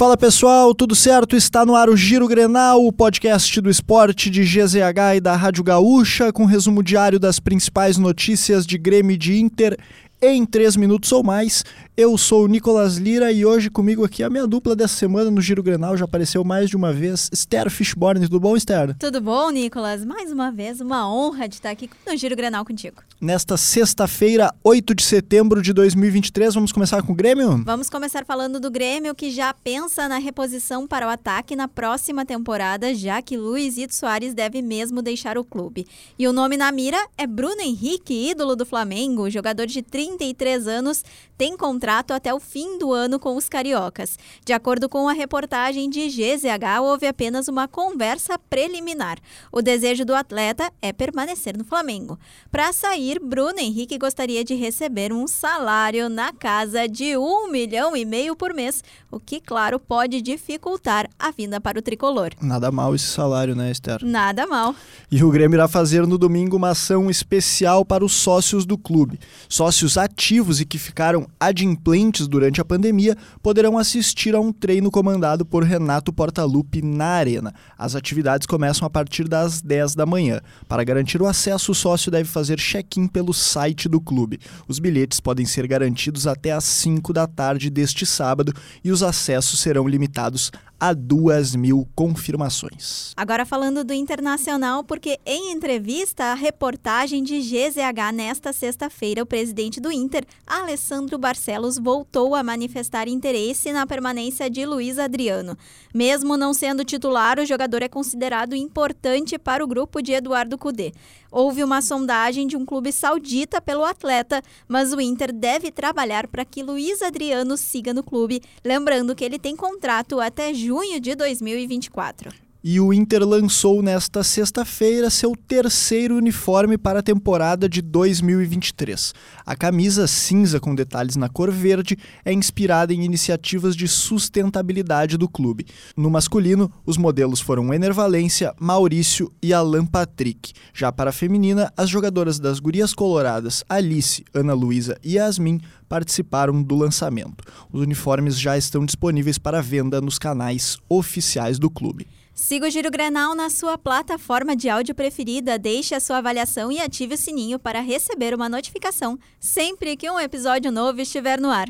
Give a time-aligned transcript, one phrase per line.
[0.00, 1.36] Fala pessoal, tudo certo?
[1.36, 5.62] Está no ar o Giro Grenal, o podcast do esporte de GZH e da Rádio
[5.62, 9.76] Gaúcha, com resumo diário das principais notícias de Grêmio e de Inter
[10.22, 11.64] em três minutos ou mais.
[11.96, 15.40] Eu sou o Nicolas Lira e hoje comigo aqui a minha dupla dessa semana no
[15.40, 18.20] Giro Grenal já apareceu mais de uma vez, Esther Fishborn.
[18.22, 18.96] Tudo bom, Esther?
[18.98, 20.04] Tudo bom, Nicolas?
[20.04, 23.02] Mais uma vez, uma honra de estar aqui no Giro Grenal contigo.
[23.20, 27.62] Nesta sexta-feira, 8 de setembro de 2023, vamos começar com o Grêmio?
[27.64, 32.24] Vamos começar falando do Grêmio, que já pensa na reposição para o ataque na próxima
[32.24, 35.86] temporada, já que Luizito Soares deve mesmo deixar o clube.
[36.18, 39.82] E o nome na mira é Bruno Henrique, ídolo do Flamengo, jogador de
[40.16, 41.04] 33 anos,
[41.38, 44.18] tem contrato até o fim do ano com os cariocas.
[44.44, 49.18] De acordo com a reportagem de GZH, houve apenas uma conversa preliminar.
[49.50, 52.18] O desejo do atleta é permanecer no Flamengo.
[52.50, 58.04] Para sair, Bruno Henrique gostaria de receber um salário na casa de um milhão e
[58.04, 62.30] meio por mês, o que, claro, pode dificultar a vinda para o tricolor.
[62.40, 64.04] Nada mal esse salário, né, Esther?
[64.04, 64.74] Nada mal.
[65.10, 69.18] E o Grêmio irá fazer no domingo uma ação especial para os sócios do clube.
[69.48, 75.44] Sócios ativos e que ficaram adimplentes durante a pandemia poderão assistir a um treino comandado
[75.44, 77.54] por Renato Portaluppi na Arena.
[77.76, 80.40] As atividades começam a partir das 10 da manhã.
[80.66, 84.38] Para garantir o acesso, o sócio deve fazer check-in pelo site do clube.
[84.66, 89.60] Os bilhetes podem ser garantidos até às 5 da tarde deste sábado e os acessos
[89.60, 93.12] serão limitados a duas mil confirmações.
[93.14, 99.78] Agora falando do Internacional, porque em entrevista à reportagem de GZH nesta sexta-feira, o presidente
[99.78, 105.54] do Inter, Alessandro Barcelos, voltou a manifestar interesse na permanência de Luiz Adriano.
[105.94, 110.92] Mesmo não sendo titular, o jogador é considerado importante para o grupo de Eduardo Cudê.
[111.30, 116.44] Houve uma sondagem de um clube saudita pelo atleta, mas o Inter deve trabalhar para
[116.44, 122.49] que Luiz Adriano siga no clube, lembrando que ele tem contrato até junho de 2024.
[122.62, 129.14] E o Inter lançou nesta sexta-feira seu terceiro uniforme para a temporada de 2023.
[129.46, 135.26] A camisa cinza com detalhes na cor verde é inspirada em iniciativas de sustentabilidade do
[135.26, 135.66] clube.
[135.96, 140.52] No masculino, os modelos foram Enervalência, Maurício e Alan Patrick.
[140.74, 146.62] Já para a feminina, as jogadoras das Gurias Coloradas, Alice, Ana Luísa e Yasmin participaram
[146.62, 147.42] do lançamento.
[147.72, 152.06] Os uniformes já estão disponíveis para venda nos canais oficiais do clube.
[152.40, 156.80] Siga o Giro Grenal na sua plataforma de áudio preferida, deixe a sua avaliação e
[156.80, 161.68] ative o sininho para receber uma notificação sempre que um episódio novo estiver no ar.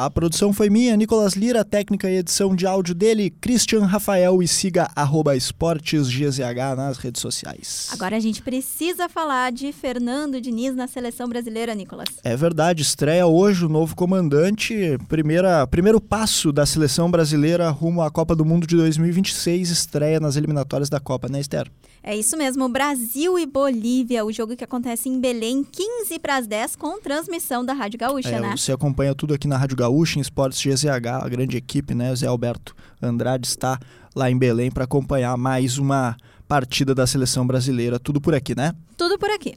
[0.00, 4.46] A produção foi minha, Nicolas Lira, técnica e edição de áudio dele, Christian Rafael e
[4.46, 4.88] siga
[5.36, 6.38] esportesgzh
[6.76, 7.88] nas redes sociais.
[7.90, 12.10] Agora a gente precisa falar de Fernando Diniz na seleção brasileira, Nicolas.
[12.22, 18.08] É verdade, estreia hoje o novo comandante, primeira, primeiro passo da seleção brasileira rumo à
[18.08, 21.68] Copa do Mundo de 2026, estreia nas eliminatórias da Copa, né, Esther?
[22.02, 26.46] É isso mesmo, Brasil e Bolívia, o jogo que acontece em Belém, 15 para as
[26.46, 28.56] 10, com transmissão da Rádio Gaúcha, é, né?
[28.56, 32.12] Você acompanha tudo aqui na Rádio Gaúcha, em Esportes GZH, a grande equipe, né?
[32.12, 33.78] O Zé Alberto Andrade está
[34.14, 36.16] lá em Belém para acompanhar mais uma
[36.46, 37.98] partida da seleção brasileira.
[37.98, 38.74] Tudo por aqui, né?
[38.96, 39.56] Tudo por aqui.